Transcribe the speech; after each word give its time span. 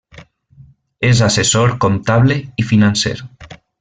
És 1.09 1.21
assessor 1.27 1.73
comptable 1.85 2.39
i 2.65 2.67
financer. 2.71 3.15